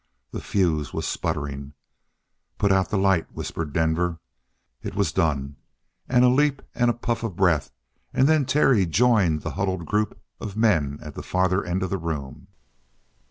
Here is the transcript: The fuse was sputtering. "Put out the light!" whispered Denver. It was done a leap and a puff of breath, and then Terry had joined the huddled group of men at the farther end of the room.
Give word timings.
The 0.31 0.41
fuse 0.41 0.93
was 0.95 1.07
sputtering. 1.07 1.73
"Put 2.57 2.71
out 2.71 2.89
the 2.89 2.97
light!" 2.97 3.31
whispered 3.33 3.71
Denver. 3.71 4.17
It 4.81 4.95
was 4.95 5.11
done 5.11 5.57
a 6.09 6.19
leap 6.27 6.63
and 6.73 6.89
a 6.89 6.93
puff 6.95 7.21
of 7.21 7.35
breath, 7.35 7.71
and 8.11 8.27
then 8.27 8.47
Terry 8.47 8.79
had 8.79 8.91
joined 8.91 9.43
the 9.43 9.51
huddled 9.51 9.85
group 9.85 10.19
of 10.39 10.57
men 10.57 10.97
at 11.03 11.13
the 11.13 11.21
farther 11.21 11.63
end 11.63 11.83
of 11.83 11.91
the 11.91 11.99
room. 11.99 12.47